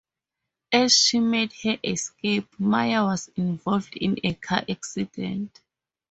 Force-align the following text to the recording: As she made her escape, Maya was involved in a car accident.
As 0.71 0.97
she 0.97 1.19
made 1.19 1.53
her 1.61 1.77
escape, 1.83 2.59
Maya 2.59 3.03
was 3.03 3.27
involved 3.35 3.95
in 3.97 4.15
a 4.23 4.33
car 4.33 4.63
accident. 4.67 5.61